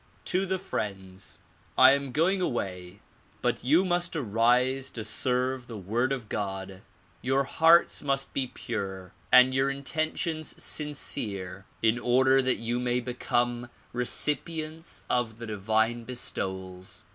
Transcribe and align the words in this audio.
To 0.25 0.47
the 0.47 0.57
Friends 0.57 1.37
1 1.75 1.93
am 1.93 2.11
going 2.11 2.41
away 2.41 3.01
but 3.43 3.63
you 3.63 3.85
must 3.85 4.15
arise 4.15 4.89
to 4.89 5.03
serve 5.03 5.67
the 5.67 5.77
Word 5.77 6.11
of 6.11 6.27
God. 6.27 6.81
Your 7.21 7.43
hearts 7.43 8.01
must 8.01 8.33
be 8.33 8.47
pure 8.47 9.13
and 9.31 9.53
your 9.53 9.69
intentions 9.69 10.59
sincere 10.59 11.65
in 11.83 11.99
order 11.99 12.41
that 12.41 12.57
you 12.57 12.79
may 12.79 12.99
become 12.99 13.69
recipients 13.93 15.03
of 15.07 15.37
the 15.37 15.45
divine 15.45 16.03
bestowals. 16.03 17.03